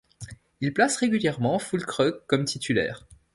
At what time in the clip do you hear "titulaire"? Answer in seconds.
2.45-3.05